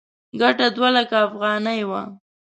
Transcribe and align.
ګټه 0.39 0.67
دوه 0.75 0.89
لکه 0.97 1.15
افغانۍ 1.27 1.81
وه. 1.89 2.01